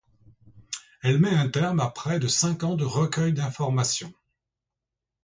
Elle 1.03 1.19
met 1.19 1.29
un 1.35 1.47
terme 1.47 1.79
à 1.79 1.91
près 1.91 2.19
de 2.19 2.27
cinq 2.27 2.63
ans 2.63 2.73
de 2.75 2.83
recueil 2.85 3.33
d'informations. 3.33 4.11